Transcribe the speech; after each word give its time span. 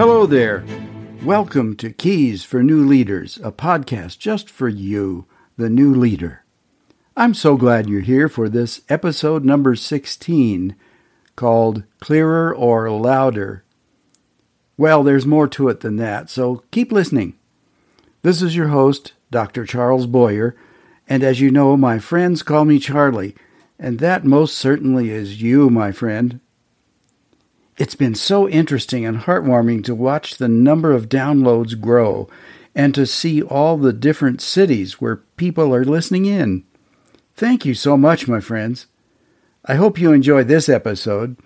Hello 0.00 0.24
there. 0.24 0.64
Welcome 1.22 1.76
to 1.76 1.92
Keys 1.92 2.42
for 2.42 2.62
New 2.62 2.86
Leaders, 2.86 3.38
a 3.44 3.52
podcast 3.52 4.18
just 4.18 4.48
for 4.48 4.66
you, 4.66 5.26
the 5.58 5.68
new 5.68 5.94
leader. 5.94 6.42
I'm 7.18 7.34
so 7.34 7.58
glad 7.58 7.86
you're 7.86 8.00
here 8.00 8.26
for 8.26 8.48
this 8.48 8.80
episode 8.88 9.44
number 9.44 9.76
16 9.76 10.74
called 11.36 11.82
Clearer 12.00 12.54
or 12.54 12.90
Louder. 12.90 13.62
Well, 14.78 15.02
there's 15.02 15.26
more 15.26 15.48
to 15.48 15.68
it 15.68 15.80
than 15.80 15.96
that, 15.96 16.30
so 16.30 16.64
keep 16.70 16.90
listening. 16.92 17.34
This 18.22 18.40
is 18.40 18.56
your 18.56 18.68
host, 18.68 19.12
Dr. 19.30 19.66
Charles 19.66 20.06
Boyer, 20.06 20.56
and 21.10 21.22
as 21.22 21.42
you 21.42 21.50
know, 21.50 21.76
my 21.76 21.98
friends 21.98 22.42
call 22.42 22.64
me 22.64 22.78
Charlie, 22.78 23.34
and 23.78 23.98
that 23.98 24.24
most 24.24 24.56
certainly 24.56 25.10
is 25.10 25.42
you, 25.42 25.68
my 25.68 25.92
friend. 25.92 26.40
It's 27.80 27.94
been 27.94 28.14
so 28.14 28.46
interesting 28.46 29.06
and 29.06 29.20
heartwarming 29.20 29.84
to 29.84 29.94
watch 29.94 30.36
the 30.36 30.48
number 30.48 30.92
of 30.92 31.08
downloads 31.08 31.80
grow 31.80 32.28
and 32.74 32.94
to 32.94 33.06
see 33.06 33.40
all 33.40 33.78
the 33.78 33.94
different 33.94 34.42
cities 34.42 35.00
where 35.00 35.22
people 35.38 35.74
are 35.74 35.86
listening 35.86 36.26
in. 36.26 36.64
Thank 37.32 37.64
you 37.64 37.72
so 37.72 37.96
much, 37.96 38.28
my 38.28 38.38
friends. 38.38 38.86
I 39.64 39.76
hope 39.76 39.98
you 39.98 40.12
enjoy 40.12 40.44
this 40.44 40.68
episode 40.68 41.38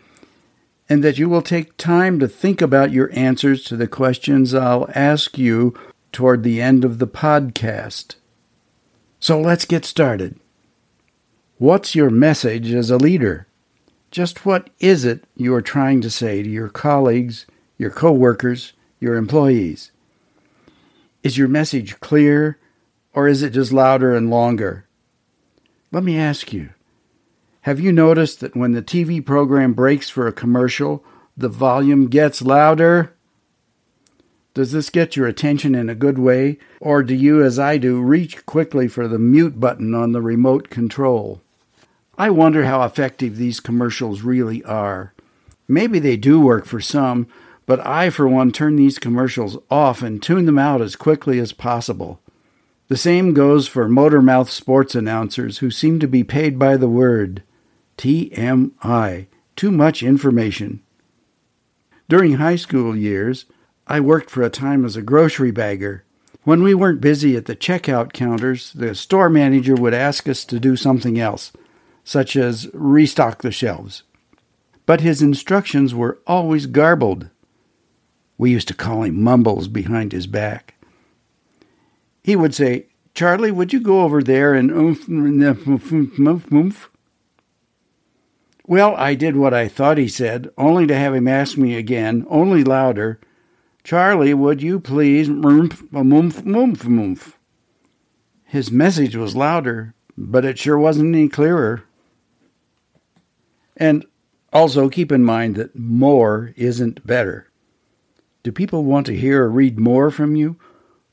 and 0.88 1.04
that 1.04 1.18
you 1.18 1.28
will 1.28 1.40
take 1.40 1.76
time 1.76 2.18
to 2.18 2.26
think 2.26 2.60
about 2.60 2.90
your 2.90 3.10
answers 3.12 3.62
to 3.66 3.76
the 3.76 3.86
questions 3.86 4.54
I'll 4.54 4.90
ask 4.92 5.38
you 5.38 5.72
toward 6.10 6.42
the 6.42 6.60
end 6.60 6.84
of 6.84 6.98
the 6.98 7.06
podcast. 7.06 8.16
So 9.20 9.40
let's 9.40 9.66
get 9.66 9.84
started. 9.84 10.40
What's 11.58 11.94
your 11.94 12.10
message 12.10 12.72
as 12.72 12.90
a 12.90 12.96
leader? 12.96 13.46
Just 14.14 14.46
what 14.46 14.70
is 14.78 15.04
it 15.04 15.24
you 15.34 15.52
are 15.56 15.60
trying 15.60 16.00
to 16.02 16.08
say 16.08 16.40
to 16.40 16.48
your 16.48 16.68
colleagues, 16.68 17.46
your 17.76 17.90
coworkers, 17.90 18.72
your 19.00 19.16
employees? 19.16 19.90
Is 21.24 21.36
your 21.36 21.48
message 21.48 21.98
clear 21.98 22.56
or 23.12 23.26
is 23.26 23.42
it 23.42 23.50
just 23.50 23.72
louder 23.72 24.14
and 24.14 24.30
longer? 24.30 24.86
Let 25.90 26.04
me 26.04 26.16
ask 26.16 26.52
you 26.52 26.70
have 27.62 27.80
you 27.80 27.90
noticed 27.90 28.38
that 28.38 28.54
when 28.54 28.70
the 28.70 28.82
TV 28.82 29.18
program 29.26 29.72
breaks 29.72 30.08
for 30.08 30.28
a 30.28 30.32
commercial, 30.32 31.04
the 31.36 31.48
volume 31.48 32.06
gets 32.06 32.40
louder? 32.40 33.16
Does 34.54 34.70
this 34.70 34.90
get 34.90 35.16
your 35.16 35.26
attention 35.26 35.74
in 35.74 35.88
a 35.90 35.94
good 35.96 36.20
way, 36.20 36.58
or 36.78 37.02
do 37.02 37.16
you, 37.16 37.42
as 37.42 37.58
I 37.58 37.78
do, 37.78 38.00
reach 38.00 38.46
quickly 38.46 38.86
for 38.86 39.08
the 39.08 39.18
mute 39.18 39.58
button 39.58 39.92
on 39.92 40.12
the 40.12 40.22
remote 40.22 40.70
control? 40.70 41.40
I 42.16 42.30
wonder 42.30 42.64
how 42.64 42.82
effective 42.84 43.36
these 43.36 43.60
commercials 43.60 44.22
really 44.22 44.62
are. 44.64 45.14
Maybe 45.66 45.98
they 45.98 46.16
do 46.16 46.40
work 46.40 46.64
for 46.64 46.80
some, 46.80 47.26
but 47.66 47.84
I, 47.84 48.10
for 48.10 48.28
one, 48.28 48.52
turn 48.52 48.76
these 48.76 48.98
commercials 48.98 49.56
off 49.70 50.02
and 50.02 50.22
tune 50.22 50.46
them 50.46 50.58
out 50.58 50.80
as 50.80 50.96
quickly 50.96 51.38
as 51.38 51.52
possible. 51.52 52.20
The 52.88 52.96
same 52.96 53.32
goes 53.32 53.66
for 53.66 53.88
motormouth 53.88 54.48
sports 54.48 54.94
announcers 54.94 55.58
who 55.58 55.70
seem 55.70 55.98
to 56.00 56.06
be 56.06 56.22
paid 56.22 56.58
by 56.58 56.76
the 56.76 56.88
word. 56.88 57.42
TMI. 57.96 59.26
Too 59.56 59.70
much 59.70 60.02
information. 60.02 60.82
During 62.08 62.34
high 62.34 62.56
school 62.56 62.94
years, 62.94 63.46
I 63.86 64.00
worked 64.00 64.30
for 64.30 64.42
a 64.42 64.50
time 64.50 64.84
as 64.84 64.96
a 64.96 65.02
grocery 65.02 65.50
bagger. 65.50 66.04
When 66.42 66.62
we 66.62 66.74
weren't 66.74 67.00
busy 67.00 67.36
at 67.36 67.46
the 67.46 67.56
checkout 67.56 68.12
counters, 68.12 68.72
the 68.74 68.94
store 68.94 69.30
manager 69.30 69.74
would 69.74 69.94
ask 69.94 70.28
us 70.28 70.44
to 70.44 70.60
do 70.60 70.76
something 70.76 71.18
else 71.18 71.52
such 72.04 72.36
as 72.36 72.70
restock 72.72 73.42
the 73.42 73.50
shelves. 73.50 74.02
But 74.86 75.00
his 75.00 75.22
instructions 75.22 75.94
were 75.94 76.20
always 76.26 76.66
garbled. 76.66 77.30
We 78.36 78.50
used 78.50 78.68
to 78.68 78.74
call 78.74 79.02
him 79.02 79.22
Mumbles 79.22 79.68
behind 79.68 80.12
his 80.12 80.26
back. 80.26 80.74
He 82.22 82.36
would 82.36 82.54
say, 82.54 82.86
Charlie, 83.14 83.52
would 83.52 83.72
you 83.72 83.80
go 83.80 84.02
over 84.02 84.22
there 84.22 84.54
and 84.54 84.70
oomph, 84.70 85.08
oomph, 85.08 86.52
oomph? 86.52 86.90
Well, 88.66 88.94
I 88.96 89.14
did 89.14 89.36
what 89.36 89.52
I 89.54 89.68
thought 89.68 89.98
he 89.98 90.08
said, 90.08 90.50
only 90.56 90.86
to 90.86 90.96
have 90.96 91.14
him 91.14 91.28
ask 91.28 91.56
me 91.58 91.76
again, 91.76 92.26
only 92.28 92.64
louder, 92.64 93.20
Charlie, 93.84 94.32
would 94.32 94.62
you 94.62 94.80
please 94.80 95.28
oomph, 95.28 95.82
oomph, 95.94 96.46
oomph, 96.46 96.86
oomph? 96.86 97.38
His 98.44 98.70
message 98.70 99.14
was 99.14 99.36
louder, 99.36 99.94
but 100.16 100.46
it 100.46 100.58
sure 100.58 100.78
wasn't 100.78 101.14
any 101.14 101.28
clearer. 101.28 101.84
And 103.76 104.06
also 104.52 104.88
keep 104.88 105.10
in 105.10 105.24
mind 105.24 105.56
that 105.56 105.76
more 105.76 106.52
isn't 106.56 107.06
better. 107.06 107.50
Do 108.42 108.52
people 108.52 108.84
want 108.84 109.06
to 109.06 109.16
hear 109.16 109.44
or 109.44 109.50
read 109.50 109.78
more 109.78 110.10
from 110.10 110.36
you? 110.36 110.56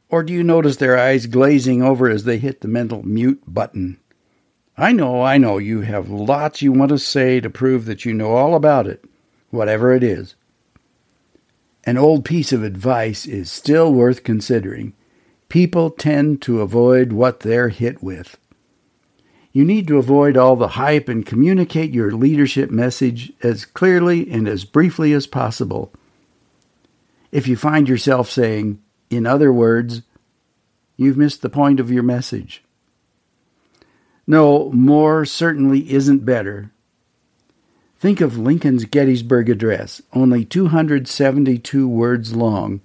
Or 0.09 0.23
do 0.23 0.33
you 0.33 0.44
notice 0.44 0.75
their 0.75 0.97
eyes 0.97 1.25
glazing 1.25 1.81
over 1.81 2.09
as 2.09 2.25
they 2.25 2.38
hit 2.38 2.61
the 2.61 2.67
mental 2.67 3.01
mute 3.03 3.41
button? 3.47 3.97
I 4.77 4.91
know, 4.91 5.22
I 5.22 5.38
know, 5.38 5.57
you 5.57 5.81
have 5.81 6.09
lots 6.09 6.61
you 6.61 6.72
want 6.72 6.89
to 6.89 6.99
say 6.99 7.39
to 7.39 7.49
prove 7.49 7.85
that 7.85 8.03
you 8.03 8.13
know 8.13 8.31
all 8.31 8.55
about 8.55 8.88
it, 8.88 9.05
whatever 9.49 9.93
it 9.93 10.03
is. 10.03 10.35
An 11.83 11.97
old 11.97 12.25
piece 12.25 12.51
of 12.51 12.63
advice 12.63 13.25
is 13.25 13.51
still 13.51 13.93
worth 13.93 14.23
considering. 14.23 14.93
People 15.49 15.89
tend 15.89 16.41
to 16.43 16.61
avoid 16.61 17.11
what 17.11 17.41
they're 17.41 17.69
hit 17.69 18.03
with. 18.03 18.38
You 19.53 19.66
need 19.66 19.88
to 19.88 19.97
avoid 19.97 20.38
all 20.38 20.56
the 20.56 20.69
hype 20.69 21.09
and 21.09 21.25
communicate 21.25 21.91
your 21.91 22.12
leadership 22.12 22.72
message 22.72 23.34
as 23.44 23.66
clearly 23.66 24.31
and 24.31 24.47
as 24.47 24.63
briefly 24.63 25.12
as 25.12 25.28
possible. 25.28 25.91
If 27.31 27.47
you 27.47 27.57
find 27.57 27.90
yourself 27.90 28.29
saying, 28.29 28.81
in 29.09 29.25
other 29.25 29.51
words, 29.51 30.03
you've 30.95 31.17
missed 31.17 31.41
the 31.41 31.50
point 31.50 31.79
of 31.79 31.91
your 31.91 32.03
message. 32.03 32.63
No, 34.25 34.72
more 34.72 35.25
certainly 35.25 35.91
isn't 35.91 36.25
better. 36.25 36.72
Think 38.00 38.22
of 38.22 38.38
Lincoln's 38.38 38.85
Gettysburg 38.85 39.50
Address, 39.50 40.01
only 40.13 40.45
272 40.45 41.88
words 41.88 42.35
long, 42.35 42.81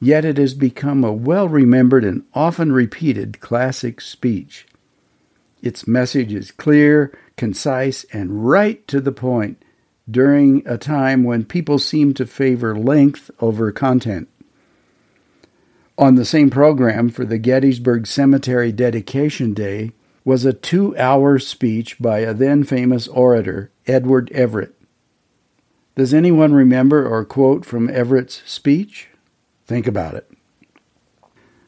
yet 0.00 0.24
it 0.24 0.38
has 0.38 0.54
become 0.54 1.02
a 1.04 1.12
well 1.12 1.48
remembered 1.48 2.04
and 2.04 2.24
often 2.34 2.72
repeated 2.72 3.40
classic 3.40 4.00
speech. 4.00 4.66
Its 5.62 5.86
message 5.86 6.34
is 6.34 6.50
clear, 6.50 7.16
concise, 7.36 8.04
and 8.12 8.44
right 8.44 8.86
to 8.88 9.00
the 9.00 9.12
point 9.12 9.62
during 10.10 10.66
a 10.66 10.76
time 10.76 11.22
when 11.22 11.44
people 11.44 11.78
seem 11.78 12.12
to 12.12 12.26
favor 12.26 12.76
length 12.76 13.30
over 13.40 13.70
content. 13.70 14.28
On 15.96 16.16
the 16.16 16.24
same 16.24 16.50
program 16.50 17.08
for 17.08 17.24
the 17.24 17.38
Gettysburg 17.38 18.08
Cemetery 18.08 18.72
Dedication 18.72 19.54
Day 19.54 19.92
was 20.24 20.44
a 20.44 20.52
two 20.52 20.96
hour 20.98 21.38
speech 21.38 21.98
by 22.00 22.20
a 22.20 22.34
then 22.34 22.64
famous 22.64 23.06
orator, 23.06 23.70
Edward 23.86 24.32
Everett. 24.32 24.74
Does 25.94 26.12
anyone 26.12 26.54
remember 26.54 27.06
or 27.06 27.24
quote 27.24 27.64
from 27.64 27.88
Everett's 27.88 28.42
speech? 28.46 29.08
Think 29.66 29.86
about 29.86 30.14
it. 30.14 30.28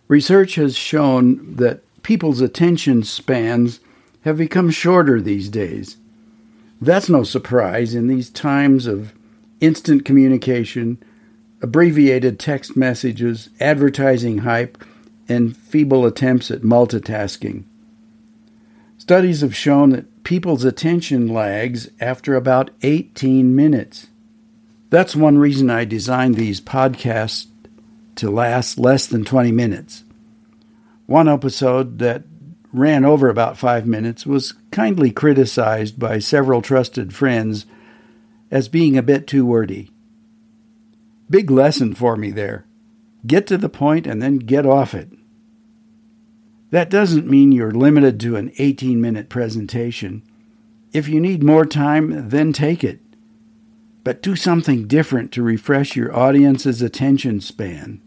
Research 0.09 0.57
has 0.57 0.77
shown 0.77 1.57
that 1.57 1.84
people's 2.05 2.41
attention 2.41 3.03
spans 3.03 3.81
have 4.21 4.39
become 4.39 4.71
shorter 4.71 5.21
these 5.21 5.49
days. 5.49 5.97
That's 6.81 7.09
no 7.09 7.25
surprise 7.25 7.95
in 7.95 8.07
these 8.07 8.31
times 8.31 8.87
of 8.87 9.13
instant 9.61 10.05
communication, 10.05 11.03
abbreviated 11.61 12.39
text 12.39 12.77
messages, 12.77 13.49
advertising 13.59 14.39
hype, 14.39 14.79
and 15.29 15.57
feeble 15.57 16.07
attempts 16.07 16.51
at 16.51 16.61
multitasking. 16.63 17.65
Studies 18.99 19.41
have 19.41 19.57
shown 19.57 19.91
that 19.91 20.25
people's 20.25 20.65
attention 20.65 21.29
lags 21.29 21.91
after 22.01 22.37
about 22.37 22.71
18 22.83 23.57
minutes. 23.57 24.09
That's 24.91 25.17
one 25.17 25.39
reason 25.39 25.71
I 25.71 25.85
designed 25.85 26.37
these 26.37 26.61
podcasts 26.61 27.47
to 28.17 28.31
last 28.31 28.79
less 28.79 29.07
than 29.07 29.25
20 29.25 29.53
minutes. 29.53 30.04
One 31.07 31.29
episode 31.29 31.99
that 31.99 32.25
ran 32.75 33.05
over 33.05 33.29
about 33.29 33.57
five 33.57 33.87
minutes, 33.87 34.27
was 34.27 34.53
kindly 34.73 35.13
criticized 35.13 35.97
by 35.97 36.19
several 36.19 36.61
trusted 36.61 37.15
friends 37.15 37.67
as 38.51 38.69
being 38.69 38.99
a 38.99 39.03
bit 39.03 39.29
too 39.29 39.47
wordy. 39.47 39.91
Big 41.31 41.51
lesson 41.51 41.95
for 41.95 42.17
me 42.17 42.33
there. 42.33 42.67
Get 43.27 43.47
to 43.47 43.57
the 43.57 43.69
point 43.69 44.09
and 44.09 44.21
then 44.21 44.39
get 44.39 44.67
off 44.67 44.93
it. 44.93 45.09
That 46.71 46.91
doesn't 46.91 47.31
mean 47.31 47.53
you're 47.53 47.71
limited 47.71 48.19
to 48.21 48.35
an 48.35 48.53
18 48.59 49.01
minute 49.01 49.29
presentation. 49.29 50.23
If 50.93 51.09
you 51.09 51.21
need 51.21 51.45
more 51.45 51.65
time, 51.65 52.29
then 52.29 52.53
take 52.53 52.83
it. 52.83 53.01
But 54.03 54.21
do 54.21 54.35
something 54.35 54.89
different 54.89 55.31
to 55.33 55.43
refresh 55.45 55.95
your 55.95 56.15
audience's 56.15 56.83
attention 56.83 57.41
span. 57.41 58.03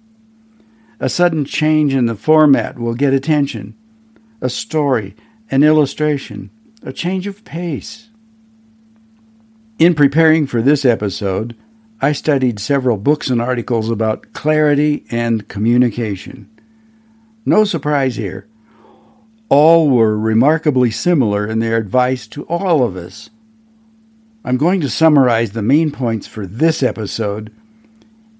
A 0.99 1.09
sudden 1.09 1.45
change 1.45 1.93
in 1.93 2.07
the 2.07 2.15
format 2.15 2.79
will 2.79 2.95
get 2.95 3.13
attention 3.13 3.75
a 4.39 4.49
story, 4.49 5.15
an 5.49 5.63
illustration, 5.63 6.51
a 6.83 6.93
change 6.93 7.25
of 7.25 7.43
pace. 7.43 8.09
In 9.79 9.95
preparing 9.95 10.45
for 10.45 10.61
this 10.61 10.85
episode, 10.85 11.55
I 11.99 12.11
studied 12.11 12.59
several 12.59 12.97
books 12.97 13.29
and 13.29 13.41
articles 13.41 13.89
about 13.89 14.33
clarity 14.33 15.05
and 15.09 15.47
communication. 15.47 16.49
No 17.45 17.63
surprise 17.63 18.15
here. 18.15 18.47
All 19.49 19.89
were 19.89 20.17
remarkably 20.17 20.91
similar 20.91 21.47
in 21.47 21.59
their 21.59 21.77
advice 21.77 22.27
to 22.27 22.43
all 22.43 22.83
of 22.83 22.95
us. 22.95 23.31
I'm 24.43 24.57
going 24.57 24.81
to 24.81 24.89
summarize 24.89 25.51
the 25.51 25.61
main 25.61 25.91
points 25.91 26.27
for 26.27 26.45
this 26.45 26.83
episode, 26.83 27.51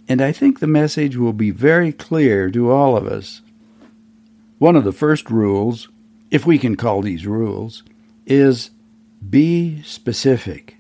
and 0.08 0.22
I 0.22 0.32
think 0.32 0.60
the 0.60 0.68
message 0.68 1.18
will 1.18 1.34
be 1.34 1.52
very 1.52 1.92
clear 1.92 2.50
to 2.52 2.72
all 2.72 2.96
of 2.96 3.06
us. 3.06 3.42
One 4.58 4.76
of 4.76 4.84
the 4.84 4.92
first 4.92 5.30
rules, 5.30 5.90
if 6.32 6.46
we 6.46 6.58
can 6.58 6.76
call 6.76 7.02
these 7.02 7.28
rules, 7.28 7.84
is 8.26 8.72
be 9.28 9.82
specific. 9.84 10.78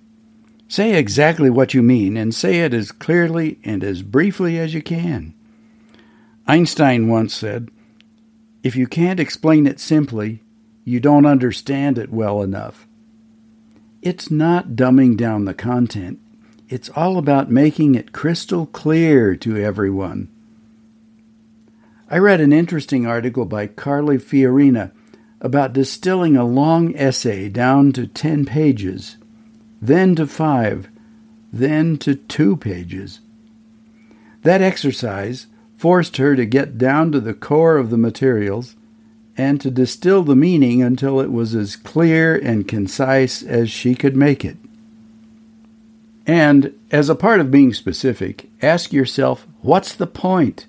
Say 0.67 0.95
exactly 0.95 1.49
what 1.49 1.73
you 1.73 1.81
mean 1.81 2.17
and 2.17 2.33
say 2.33 2.61
it 2.61 2.73
as 2.73 2.91
clearly 2.91 3.59
and 3.63 3.83
as 3.83 4.01
briefly 4.01 4.57
as 4.59 4.73
you 4.73 4.81
can. 4.81 5.33
Einstein 6.45 7.07
once 7.07 7.33
said, 7.33 7.69
If 8.63 8.75
you 8.75 8.87
can't 8.87 9.19
explain 9.19 9.67
it 9.67 9.79
simply, 9.79 10.43
you 10.83 10.99
don't 10.99 11.25
understand 11.25 11.97
it 11.97 12.11
well 12.11 12.41
enough. 12.41 12.87
It's 14.01 14.31
not 14.31 14.69
dumbing 14.69 15.17
down 15.17 15.45
the 15.45 15.53
content, 15.53 16.19
it's 16.69 16.89
all 16.89 17.17
about 17.17 17.49
making 17.49 17.95
it 17.95 18.11
crystal 18.11 18.65
clear 18.65 19.35
to 19.37 19.57
everyone. 19.57 20.29
I 22.09 22.17
read 22.17 22.41
an 22.41 22.53
interesting 22.53 23.05
article 23.05 23.45
by 23.45 23.67
Carly 23.67 24.17
Fiorina 24.17 24.91
about 25.39 25.73
distilling 25.73 26.35
a 26.35 26.45
long 26.45 26.95
essay 26.95 27.49
down 27.49 27.91
to 27.93 28.07
10 28.07 28.45
pages, 28.45 29.17
then 29.81 30.15
to 30.15 30.25
5, 30.25 30.89
then 31.53 31.97
to 31.99 32.15
2 32.15 32.57
pages. 32.57 33.19
That 34.43 34.61
exercise 34.61 35.47
forced 35.77 36.17
her 36.17 36.35
to 36.35 36.45
get 36.45 36.77
down 36.77 37.11
to 37.11 37.19
the 37.19 37.33
core 37.33 37.77
of 37.77 37.89
the 37.89 37.97
materials 37.97 38.75
and 39.37 39.61
to 39.61 39.69
distill 39.69 40.23
the 40.23 40.35
meaning 40.35 40.81
until 40.81 41.19
it 41.19 41.31
was 41.31 41.53
as 41.53 41.75
clear 41.75 42.35
and 42.35 42.67
concise 42.67 43.43
as 43.43 43.69
she 43.69 43.93
could 43.93 44.15
make 44.15 44.43
it. 44.43 44.57
And, 46.27 46.77
as 46.91 47.07
a 47.07 47.15
part 47.15 47.39
of 47.39 47.49
being 47.49 47.73
specific, 47.73 48.49
ask 48.61 48.91
yourself 48.91 49.47
what's 49.61 49.95
the 49.95 50.05
point? 50.05 50.67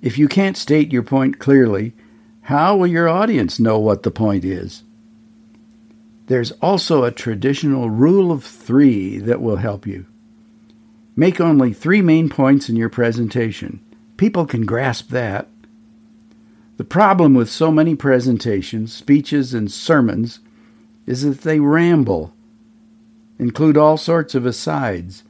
If 0.00 0.16
you 0.16 0.28
can't 0.28 0.56
state 0.56 0.92
your 0.92 1.02
point 1.02 1.40
clearly, 1.40 1.92
how 2.42 2.76
will 2.76 2.86
your 2.86 3.08
audience 3.08 3.58
know 3.58 3.78
what 3.80 4.04
the 4.04 4.12
point 4.12 4.44
is? 4.44 4.84
There's 6.26 6.52
also 6.52 7.02
a 7.02 7.10
traditional 7.10 7.90
rule 7.90 8.30
of 8.30 8.44
three 8.44 9.18
that 9.18 9.42
will 9.42 9.56
help 9.56 9.86
you. 9.86 10.06
Make 11.16 11.40
only 11.40 11.72
three 11.72 12.02
main 12.02 12.28
points 12.28 12.68
in 12.68 12.76
your 12.76 12.88
presentation. 12.88 13.80
People 14.16 14.46
can 14.46 14.66
grasp 14.66 15.08
that. 15.08 15.48
The 16.76 16.84
problem 16.84 17.34
with 17.34 17.50
so 17.50 17.70
many 17.70 17.94
presentations, 17.94 18.92
speeches, 18.92 19.54
and 19.54 19.70
sermons 19.70 20.40
is 21.06 21.22
that 21.22 21.42
they 21.42 21.60
ramble, 21.60 22.33
include 23.38 23.76
all 23.76 23.96
sorts 23.96 24.34
of 24.34 24.46
asides, 24.46 25.24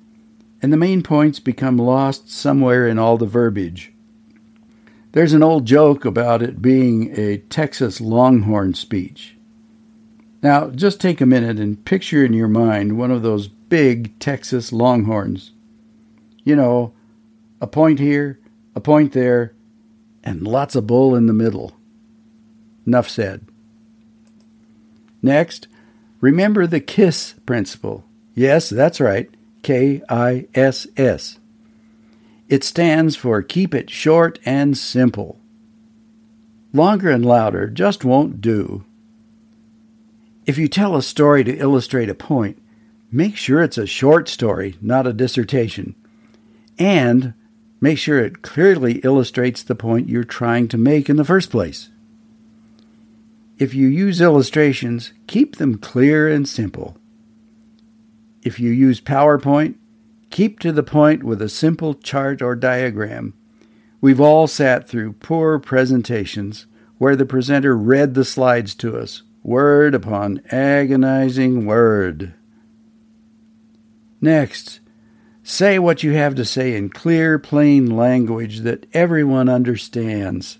and 0.62 0.72
the 0.72 0.76
main 0.76 1.02
points 1.02 1.40
become 1.40 1.76
lost 1.76 2.30
somewhere 2.30 2.86
in 2.86 2.98
all 2.98 3.16
the 3.16 3.26
verbiage. 3.26 3.92
There's 5.12 5.32
an 5.32 5.42
old 5.42 5.64
joke 5.64 6.04
about 6.04 6.42
it 6.42 6.60
being 6.60 7.16
a 7.18 7.38
Texas 7.38 8.00
Longhorn 8.00 8.74
speech. 8.74 9.36
Now, 10.42 10.70
just 10.70 11.00
take 11.00 11.20
a 11.20 11.26
minute 11.26 11.58
and 11.58 11.84
picture 11.84 12.24
in 12.24 12.32
your 12.32 12.48
mind 12.48 12.98
one 12.98 13.10
of 13.10 13.22
those 13.22 13.48
big 13.48 14.18
Texas 14.18 14.72
Longhorns. 14.72 15.52
You 16.42 16.56
know, 16.56 16.92
a 17.60 17.66
point 17.66 17.98
here, 17.98 18.40
a 18.74 18.80
point 18.80 19.12
there, 19.12 19.54
and 20.22 20.42
lots 20.42 20.74
of 20.74 20.86
bull 20.86 21.14
in 21.14 21.26
the 21.26 21.32
middle. 21.32 21.72
Enough 22.86 23.08
said. 23.08 23.46
Next, 25.22 25.68
remember 26.24 26.66
the 26.66 26.80
KISS 26.80 27.34
principle. 27.44 28.02
Yes, 28.34 28.70
that's 28.70 28.98
right, 28.98 29.28
K 29.62 30.00
I 30.08 30.46
S 30.54 30.86
S. 30.96 31.38
It 32.48 32.64
stands 32.64 33.14
for 33.14 33.42
Keep 33.42 33.74
It 33.74 33.90
Short 33.90 34.38
and 34.46 34.74
Simple. 34.78 35.38
Longer 36.72 37.10
and 37.10 37.26
louder 37.26 37.68
just 37.68 38.06
won't 38.06 38.40
do. 38.40 38.86
If 40.46 40.56
you 40.56 40.66
tell 40.66 40.96
a 40.96 41.02
story 41.02 41.44
to 41.44 41.58
illustrate 41.58 42.08
a 42.08 42.14
point, 42.14 42.56
make 43.12 43.36
sure 43.36 43.60
it's 43.60 43.76
a 43.76 43.86
short 43.86 44.26
story, 44.26 44.76
not 44.80 45.06
a 45.06 45.12
dissertation. 45.12 45.94
And 46.78 47.34
make 47.82 47.98
sure 47.98 48.18
it 48.18 48.40
clearly 48.40 48.94
illustrates 49.00 49.62
the 49.62 49.74
point 49.74 50.08
you're 50.08 50.24
trying 50.24 50.68
to 50.68 50.78
make 50.78 51.10
in 51.10 51.16
the 51.16 51.24
first 51.24 51.50
place. 51.50 51.90
If 53.58 53.74
you 53.74 53.88
use 53.88 54.20
illustrations, 54.20 55.12
keep 55.26 55.56
them 55.56 55.78
clear 55.78 56.28
and 56.28 56.48
simple. 56.48 56.96
If 58.42 58.60
you 58.60 58.70
use 58.70 59.00
PowerPoint, 59.00 59.76
Keep 60.34 60.58
to 60.58 60.72
the 60.72 60.82
point 60.82 61.22
with 61.22 61.40
a 61.40 61.48
simple 61.48 61.94
chart 61.94 62.42
or 62.42 62.56
diagram. 62.56 63.34
We've 64.00 64.20
all 64.20 64.48
sat 64.48 64.88
through 64.88 65.12
poor 65.12 65.60
presentations 65.60 66.66
where 66.98 67.14
the 67.14 67.24
presenter 67.24 67.76
read 67.76 68.14
the 68.14 68.24
slides 68.24 68.74
to 68.76 68.98
us, 68.98 69.22
word 69.44 69.94
upon 69.94 70.42
agonizing 70.50 71.66
word. 71.66 72.34
Next, 74.20 74.80
say 75.44 75.78
what 75.78 76.02
you 76.02 76.14
have 76.14 76.34
to 76.34 76.44
say 76.44 76.74
in 76.74 76.88
clear, 76.88 77.38
plain 77.38 77.96
language 77.96 78.62
that 78.62 78.86
everyone 78.92 79.48
understands. 79.48 80.58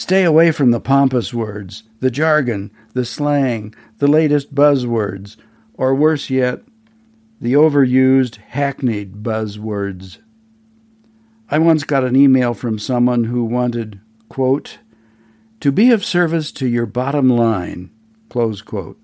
Stay 0.00 0.24
away 0.24 0.50
from 0.50 0.70
the 0.70 0.80
pompous 0.80 1.34
words, 1.34 1.82
the 2.00 2.10
jargon, 2.10 2.70
the 2.94 3.04
slang, 3.04 3.74
the 3.98 4.06
latest 4.06 4.54
buzzwords, 4.54 5.36
or 5.74 5.94
worse 5.94 6.30
yet, 6.30 6.62
the 7.38 7.52
overused, 7.52 8.36
hackneyed 8.48 9.22
buzzwords. 9.22 10.16
I 11.50 11.58
once 11.58 11.84
got 11.84 12.02
an 12.02 12.16
email 12.16 12.54
from 12.54 12.78
someone 12.78 13.24
who 13.24 13.44
wanted, 13.44 14.00
quote, 14.30 14.78
to 15.60 15.70
be 15.70 15.90
of 15.90 16.02
service 16.02 16.50
to 16.52 16.66
your 16.66 16.86
bottom 16.86 17.28
line, 17.28 17.90
close 18.30 18.62
quote. 18.62 18.98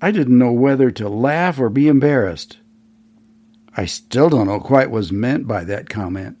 I 0.00 0.12
didn't 0.12 0.38
know 0.38 0.52
whether 0.52 0.92
to 0.92 1.08
laugh 1.08 1.58
or 1.58 1.70
be 1.70 1.88
embarrassed. 1.88 2.58
I 3.76 3.86
still 3.86 4.30
don't 4.30 4.46
know 4.46 4.60
quite 4.60 4.90
what 4.90 4.98
was 4.98 5.10
meant 5.10 5.48
by 5.48 5.64
that 5.64 5.88
comment. 5.88 6.40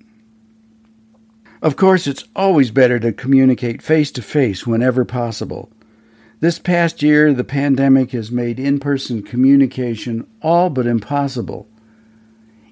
Of 1.62 1.76
course, 1.76 2.06
it's 2.06 2.24
always 2.34 2.70
better 2.70 2.98
to 3.00 3.12
communicate 3.12 3.82
face 3.82 4.10
to 4.12 4.22
face 4.22 4.66
whenever 4.66 5.04
possible. 5.04 5.70
This 6.40 6.58
past 6.58 7.02
year, 7.02 7.34
the 7.34 7.44
pandemic 7.44 8.12
has 8.12 8.30
made 8.30 8.58
in 8.58 8.80
person 8.80 9.22
communication 9.22 10.26
all 10.40 10.70
but 10.70 10.86
impossible. 10.86 11.68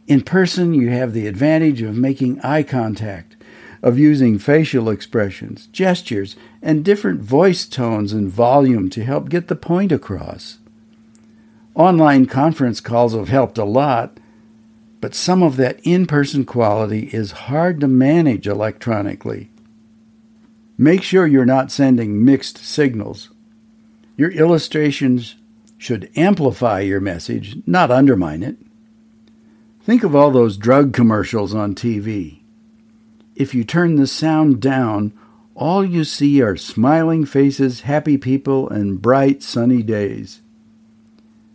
In 0.06 0.22
person, 0.22 0.72
you 0.72 0.88
have 0.88 1.12
the 1.12 1.26
advantage 1.26 1.82
of 1.82 1.98
making 1.98 2.40
eye 2.40 2.62
contact, 2.62 3.36
of 3.82 3.98
using 3.98 4.38
facial 4.38 4.88
expressions, 4.88 5.66
gestures, 5.66 6.34
and 6.62 6.82
different 6.82 7.20
voice 7.20 7.66
tones 7.66 8.14
and 8.14 8.30
volume 8.30 8.88
to 8.88 9.04
help 9.04 9.28
get 9.28 9.48
the 9.48 9.54
point 9.54 9.92
across. 9.92 10.58
Online 11.74 12.24
conference 12.24 12.80
calls 12.80 13.14
have 13.14 13.28
helped 13.28 13.58
a 13.58 13.64
lot, 13.64 14.17
but 15.00 15.14
some 15.14 15.42
of 15.42 15.56
that 15.56 15.80
in 15.84 16.06
person 16.06 16.44
quality 16.44 17.08
is 17.12 17.32
hard 17.32 17.80
to 17.80 17.88
manage 17.88 18.46
electronically. 18.46 19.50
Make 20.76 21.02
sure 21.02 21.26
you're 21.26 21.44
not 21.44 21.72
sending 21.72 22.24
mixed 22.24 22.58
signals 22.58 23.30
your 24.18 24.32
illustrations 24.32 25.36
should 25.78 26.10
amplify 26.16 26.80
your 26.80 27.00
message, 27.00 27.56
not 27.66 27.92
undermine 27.92 28.42
it. 28.42 28.56
Think 29.80 30.02
of 30.02 30.14
all 30.14 30.32
those 30.32 30.58
drug 30.58 30.92
commercials 30.92 31.54
on 31.54 31.76
TV. 31.76 32.40
If 33.36 33.54
you 33.54 33.62
turn 33.62 33.94
the 33.94 34.08
sound 34.08 34.60
down, 34.60 35.16
all 35.54 35.84
you 35.84 36.02
see 36.02 36.42
are 36.42 36.56
smiling 36.56 37.24
faces, 37.24 37.82
happy 37.82 38.18
people, 38.18 38.68
and 38.68 39.00
bright 39.00 39.40
sunny 39.40 39.84
days. 39.84 40.42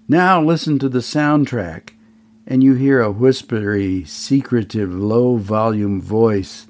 Now 0.08 0.42
listen 0.42 0.80
to 0.80 0.88
the 0.88 1.00
soundtrack, 1.00 1.90
and 2.46 2.64
you 2.64 2.74
hear 2.74 3.02
a 3.02 3.12
whispery, 3.12 4.04
secretive, 4.06 4.94
low 4.94 5.38
volume 5.38 6.02
voice 6.02 6.68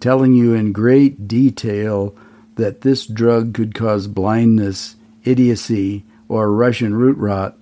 telling 0.00 0.34
you 0.34 0.54
in 0.54 0.72
great 0.72 1.26
detail 1.26 2.16
that 2.56 2.82
this 2.82 3.06
drug 3.06 3.54
could 3.54 3.74
cause 3.74 4.06
blindness 4.06 4.96
idiocy, 5.26 6.04
or 6.28 6.52
Russian 6.52 6.94
root 6.94 7.18
rot, 7.18 7.56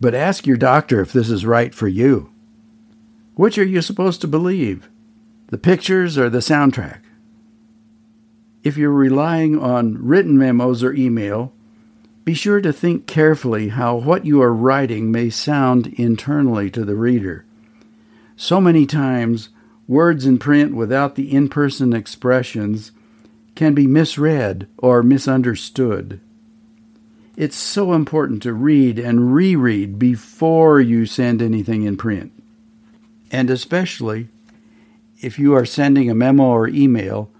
but 0.00 0.14
ask 0.14 0.46
your 0.46 0.56
doctor 0.56 1.00
if 1.00 1.12
this 1.12 1.30
is 1.30 1.46
right 1.46 1.74
for 1.74 1.88
you. 1.88 2.30
Which 3.34 3.56
are 3.58 3.64
you 3.64 3.80
supposed 3.82 4.20
to 4.22 4.28
believe? 4.28 4.88
The 5.48 5.58
pictures 5.58 6.18
or 6.18 6.28
the 6.28 6.38
soundtrack? 6.38 7.00
If 8.62 8.76
you're 8.76 8.90
relying 8.90 9.58
on 9.58 10.04
written 10.04 10.38
memos 10.38 10.82
or 10.82 10.92
email, 10.92 11.52
Be 12.24 12.34
sure 12.34 12.60
to 12.60 12.72
think 12.72 13.06
carefully 13.06 13.68
how 13.68 13.96
what 13.96 14.24
you 14.24 14.40
are 14.42 14.54
writing 14.54 15.10
may 15.10 15.28
sound 15.28 15.88
internally 15.88 16.70
to 16.70 16.84
the 16.84 16.94
reader. 16.94 17.44
So 18.36 18.60
many 18.60 18.86
times, 18.86 19.48
words 19.88 20.24
in 20.24 20.38
print 20.38 20.74
without 20.74 21.16
the 21.16 21.32
in 21.32 21.48
person 21.48 21.92
expressions 21.92 22.92
can 23.56 23.74
be 23.74 23.86
misread 23.86 24.68
or 24.78 25.02
misunderstood. 25.02 26.20
It's 27.36 27.56
so 27.56 27.92
important 27.92 28.42
to 28.44 28.52
read 28.52 28.98
and 28.98 29.34
reread 29.34 29.98
before 29.98 30.80
you 30.80 31.06
send 31.06 31.42
anything 31.42 31.82
in 31.82 31.96
print. 31.96 32.32
And 33.30 33.50
especially 33.50 34.28
if 35.20 35.38
you 35.38 35.54
are 35.54 35.64
sending 35.64 36.10
a 36.10 36.14
memo 36.14 36.44
or 36.44 36.68
email, 36.68 37.30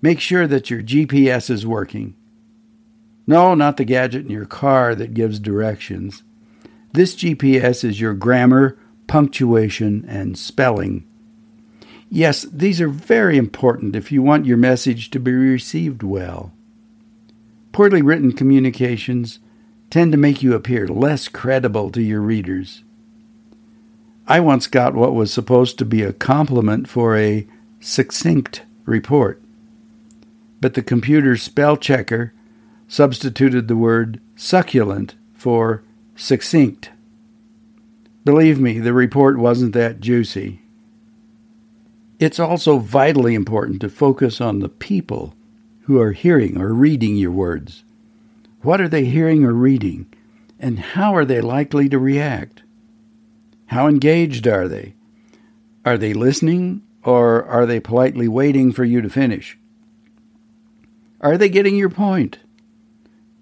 make 0.00 0.20
sure 0.20 0.46
that 0.46 0.70
your 0.70 0.82
GPS 0.82 1.50
is 1.50 1.66
working. 1.66 2.14
No, 3.26 3.54
not 3.54 3.76
the 3.76 3.84
gadget 3.84 4.26
in 4.26 4.30
your 4.30 4.44
car 4.44 4.94
that 4.94 5.14
gives 5.14 5.38
directions. 5.38 6.22
This 6.92 7.14
GPS 7.16 7.82
is 7.82 8.00
your 8.00 8.14
grammar, 8.14 8.78
punctuation, 9.06 10.04
and 10.06 10.38
spelling. 10.38 11.06
Yes, 12.10 12.42
these 12.42 12.80
are 12.80 12.88
very 12.88 13.36
important 13.36 13.96
if 13.96 14.12
you 14.12 14.22
want 14.22 14.46
your 14.46 14.56
message 14.56 15.10
to 15.10 15.18
be 15.18 15.32
received 15.32 16.02
well. 16.02 16.52
Poorly 17.72 18.02
written 18.02 18.32
communications 18.32 19.40
tend 19.90 20.12
to 20.12 20.18
make 20.18 20.42
you 20.42 20.54
appear 20.54 20.86
less 20.86 21.26
credible 21.28 21.90
to 21.90 22.02
your 22.02 22.20
readers. 22.20 22.84
I 24.26 24.40
once 24.40 24.66
got 24.66 24.94
what 24.94 25.14
was 25.14 25.32
supposed 25.32 25.78
to 25.78 25.84
be 25.84 26.02
a 26.02 26.12
compliment 26.12 26.88
for 26.88 27.16
a 27.16 27.46
succinct 27.80 28.62
report, 28.84 29.42
but 30.60 30.74
the 30.74 30.82
computer 30.82 31.36
spell 31.36 31.76
checker 31.76 32.32
substituted 32.94 33.66
the 33.66 33.76
word 33.76 34.20
succulent 34.36 35.16
for 35.34 35.82
succinct. 36.14 36.90
Believe 38.24 38.60
me, 38.60 38.78
the 38.78 38.92
report 38.92 39.36
wasn't 39.36 39.72
that 39.72 39.98
juicy. 39.98 40.60
It's 42.20 42.38
also 42.38 42.78
vitally 42.78 43.34
important 43.34 43.80
to 43.80 43.88
focus 43.88 44.40
on 44.40 44.60
the 44.60 44.68
people 44.68 45.34
who 45.86 46.00
are 46.00 46.12
hearing 46.12 46.56
or 46.56 46.72
reading 46.72 47.16
your 47.16 47.32
words. 47.32 47.82
What 48.62 48.80
are 48.80 48.88
they 48.88 49.06
hearing 49.06 49.42
or 49.42 49.52
reading, 49.52 50.06
and 50.60 50.78
how 50.78 51.16
are 51.16 51.24
they 51.24 51.40
likely 51.40 51.88
to 51.88 51.98
react? 51.98 52.62
How 53.66 53.88
engaged 53.88 54.46
are 54.46 54.68
they? 54.68 54.94
Are 55.84 55.98
they 55.98 56.14
listening, 56.14 56.82
or 57.02 57.44
are 57.44 57.66
they 57.66 57.80
politely 57.80 58.28
waiting 58.28 58.70
for 58.70 58.84
you 58.84 59.02
to 59.02 59.10
finish? 59.10 59.58
Are 61.20 61.36
they 61.36 61.48
getting 61.48 61.74
your 61.74 61.90
point? 61.90 62.38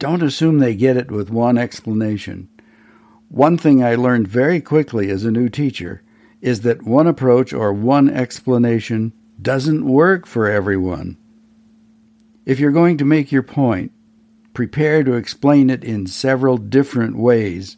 Don't 0.03 0.25
assume 0.25 0.59
they 0.59 0.75
get 0.75 0.97
it 0.97 1.13
with 1.13 1.31
one 1.31 1.57
explanation. 1.57 2.49
One 3.29 3.57
thing 3.57 3.85
I 3.85 3.95
learned 3.95 4.27
very 4.27 4.61
quickly 4.61 5.11
as 5.11 5.25
a 5.25 5.31
new 5.31 5.49
teacher 5.49 6.03
is 6.41 6.63
that 6.63 6.83
one 6.83 7.07
approach 7.07 7.53
or 7.53 7.73
one 7.73 8.11
explanation 8.11 9.13
doesn't 9.41 9.89
work 9.89 10.27
for 10.27 10.51
everyone. 10.51 11.19
If 12.45 12.59
you're 12.59 12.73
going 12.73 12.99
to 12.99 13.05
make 13.05 13.31
your 13.31 13.45
point, 13.45 13.93
prepare 14.55 15.05
to 15.05 15.13
explain 15.13 15.71
it 15.71 15.85
in 15.85 16.09
several 16.09 16.57
different 16.57 17.17
ways, 17.17 17.77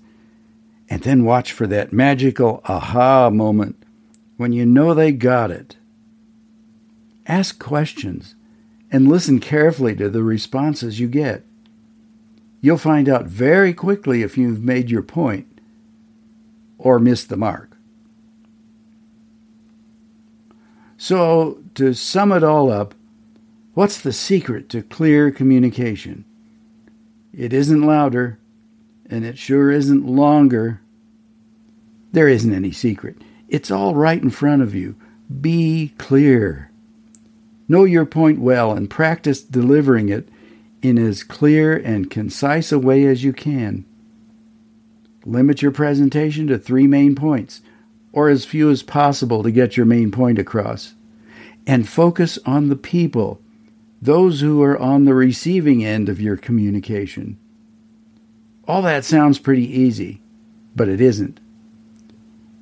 and 0.89 1.03
then 1.03 1.27
watch 1.27 1.53
for 1.53 1.67
that 1.67 1.93
magical 1.93 2.63
aha 2.65 3.29
moment 3.29 3.83
when 4.39 4.55
you 4.55 4.65
know 4.65 4.95
they 4.95 5.13
got 5.13 5.51
it. 5.51 5.77
Ask 7.27 7.59
questions 7.59 8.35
and 8.91 9.11
listen 9.11 9.41
carefully 9.41 9.95
to 9.97 10.09
the 10.09 10.23
responses 10.23 10.99
you 10.99 11.07
get. 11.07 11.45
You'll 12.65 12.79
find 12.79 13.11
out 13.11 13.27
very 13.27 13.75
quickly 13.75 14.23
if 14.23 14.39
you've 14.39 14.63
made 14.63 14.91
your 14.91 15.03
point 15.03 15.61
or 16.79 16.99
missed 16.99 17.29
the 17.29 17.37
mark. 17.37 17.77
So, 20.97 21.59
to 21.75 21.93
sum 21.93 22.33
it 22.33 22.43
all 22.43 22.73
up, 22.73 22.95
what's 23.75 24.01
the 24.01 24.15
secret 24.15 24.71
to 24.71 24.81
clear 24.81 25.31
communication? 25.31 26.25
It 27.35 27.53
isn't 27.53 27.83
louder, 27.83 28.39
and 29.11 29.27
it 29.27 29.37
sure 29.37 29.71
isn't 29.71 30.07
longer. 30.07 30.81
There 32.13 32.29
isn't 32.29 32.55
any 32.55 32.73
secret. 32.73 33.19
It's 33.47 33.71
all 33.71 33.95
right 33.95 34.23
in 34.23 34.31
front 34.31 34.63
of 34.63 34.75
you. 34.75 34.97
Be 35.39 35.93
clear. 35.99 36.71
Know 37.69 37.85
your 37.85 38.07
point 38.07 38.39
well 38.39 38.73
and 38.73 38.89
practice 38.89 39.43
delivering 39.43 40.09
it 40.09 40.31
in 40.85 40.99
as 40.99 41.23
clear 41.23 41.75
and 41.75 42.11
concise 42.11 42.71
a 42.71 42.79
way 42.79 43.07
as 43.07 43.25
you 43.25 43.33
can. 43.33 43.87
Limit 45.25 45.63
your 45.63 45.71
presentation 45.71 46.47
to 46.49 46.59
three 46.59 46.87
main 46.87 47.15
points, 47.15 47.63
or 48.13 48.29
as 48.29 48.45
few 48.45 48.71
as 48.71 48.83
possible 48.83 49.43
to 49.43 49.51
get 49.51 49.77
your 49.77 49.87
main 49.87 50.11
point 50.11 50.39
across. 50.39 50.95
And 51.67 51.89
focus 51.89 52.39
on 52.45 52.69
the 52.69 52.77
people, 52.77 53.41
those 54.03 54.43
who 54.43 54.63
are 54.63 54.79
on 54.79 55.07
the 55.07 55.15
receiving 55.15 55.83
end 55.83 56.11
of 56.11 56.21
your 56.21 56.37
communication. 56.37 57.39
All 58.69 58.83
that 58.83 59.07
sounds 59.07 59.39
pretty 59.39 59.67
easy, 59.67 60.21
but 60.77 60.89
it 60.89 61.01
isn't. 61.01 61.41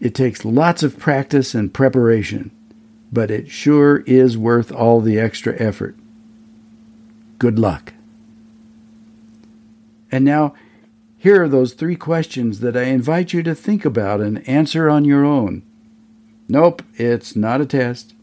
It 0.01 0.15
takes 0.15 0.45
lots 0.45 0.85
of 0.85 0.99
practice 0.99 1.55
and 1.55 1.75
preparation, 1.75 2.53
but 3.13 3.31
it 3.31 3.51
sure 3.51 3.99
is 4.07 4.39
worth 4.39 4.71
all 4.71 5.01
the 5.01 5.19
extra 5.19 5.61
effort. 5.61 5.97
Good 7.39 7.59
luck. 7.59 7.93
And 10.13 10.27
now, 10.27 10.55
here 11.17 11.43
are 11.43 11.49
those 11.49 11.73
three 11.73 11.97
questions 11.97 12.61
that 12.61 12.77
I 12.77 12.83
invite 12.83 13.33
you 13.33 13.43
to 13.45 13.55
think 13.55 13.85
about 13.85 14.21
and 14.21 14.47
answer 14.47 14.91
on 14.91 15.07
your 15.07 15.25
own. 15.25 15.63
Nope, 16.49 16.83
it's 16.97 17.35
not 17.35 17.63
a 17.63 17.67
test, 17.67 18.15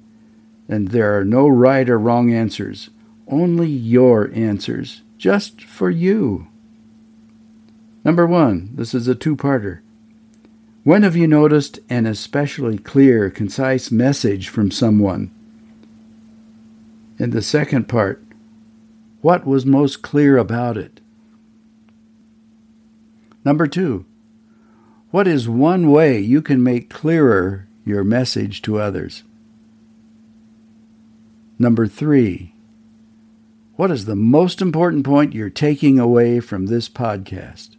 and 0.68 0.90
there 0.90 1.18
are 1.18 1.26
no 1.26 1.48
right 1.48 1.90
or 1.90 1.98
wrong 1.98 2.32
answers, 2.32 2.92
only 3.28 3.68
your 3.68 4.30
answers, 4.36 5.02
just 5.18 5.64
for 5.64 5.90
you. 5.90 6.48
Number 8.06 8.28
one, 8.28 8.70
this 8.76 8.94
is 8.94 9.08
a 9.08 9.16
two 9.16 9.36
parter. 9.36 9.80
When 10.84 11.04
have 11.04 11.16
you 11.16 11.28
noticed 11.28 11.80
an 11.90 12.06
especially 12.06 12.78
clear, 12.78 13.30
concise 13.30 13.92
message 13.92 14.50
from 14.50 14.72
someone? 14.72 15.32
And 17.18 17.34
the 17.34 17.42
second 17.42 17.88
part, 17.88 18.24
what 19.22 19.46
was 19.46 19.66
most 19.66 20.02
clear 20.02 20.38
about 20.38 20.78
it? 20.78 21.02
Number 23.50 23.66
two, 23.66 24.06
what 25.10 25.28
is 25.28 25.50
one 25.50 25.90
way 25.90 26.20
you 26.20 26.40
can 26.40 26.62
make 26.62 26.88
clearer 26.88 27.68
your 27.84 28.04
message 28.04 28.62
to 28.62 28.78
others? 28.78 29.24
Number 31.58 31.88
three, 31.88 32.54
what 33.76 33.90
is 33.90 34.06
the 34.06 34.16
most 34.16 34.62
important 34.62 35.04
point 35.04 35.34
you're 35.34 35.50
taking 35.50 35.98
away 35.98 36.40
from 36.40 36.68
this 36.68 36.88
podcast? 36.88 37.76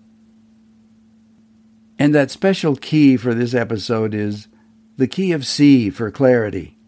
And 2.00 2.12
that 2.16 2.32
special 2.32 2.74
key 2.74 3.16
for 3.16 3.32
this 3.32 3.54
episode 3.54 4.12
is 4.12 4.48
the 4.96 5.06
key 5.06 5.30
of 5.30 5.46
C 5.46 5.88
for 5.88 6.10
clarity. 6.10 6.78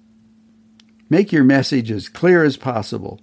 Make 1.09 1.31
your 1.31 1.45
message 1.45 1.93
as 1.93 2.09
clear 2.09 2.43
as 2.43 2.57
possible. 2.57 3.21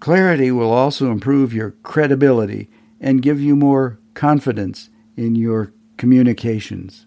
Clarity 0.00 0.50
will 0.50 0.70
also 0.70 1.10
improve 1.10 1.54
your 1.54 1.70
credibility 1.82 2.68
and 3.00 3.22
give 3.22 3.40
you 3.40 3.56
more 3.56 3.98
confidence 4.16 4.90
in 5.16 5.36
your 5.36 5.72
communications. 5.96 7.06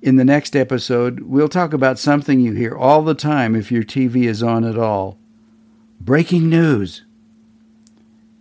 In 0.00 0.16
the 0.16 0.24
next 0.24 0.54
episode, 0.54 1.20
we'll 1.20 1.48
talk 1.48 1.72
about 1.72 1.98
something 1.98 2.38
you 2.38 2.52
hear 2.52 2.76
all 2.76 3.02
the 3.02 3.14
time 3.14 3.56
if 3.56 3.72
your 3.72 3.82
TV 3.82 4.24
is 4.24 4.42
on 4.42 4.62
at 4.64 4.78
all 4.78 5.18
breaking 6.00 6.50
news. 6.50 7.04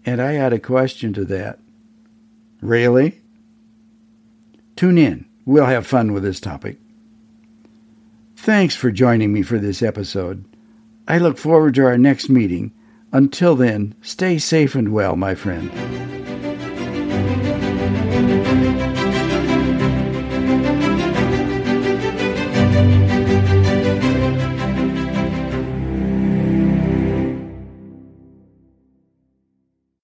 And 0.05 0.21
I 0.21 0.35
add 0.35 0.51
a 0.51 0.59
question 0.59 1.13
to 1.13 1.23
that. 1.25 1.59
Really? 2.62 3.21
Tune 4.75 4.97
in. 4.97 5.25
We'll 5.45 5.65
have 5.65 5.88
fun 5.88 6.12
with 6.12 6.23
this 6.23 6.41
topic. 6.41 6.77
Thanks 8.35 8.75
for 8.75 8.91
joining 8.91 9.31
me 9.31 9.41
for 9.41 9.57
this 9.57 9.81
episode. 9.81 10.43
I 11.07 11.17
look 11.17 11.38
forward 11.38 11.75
to 11.75 11.85
our 11.85 11.97
next 11.97 12.27
meeting. 12.29 12.73
Until 13.13 13.55
then, 13.55 13.95
stay 14.01 14.38
safe 14.38 14.75
and 14.75 14.91
well, 14.91 15.15
my 15.15 15.35
friend. 15.35 15.71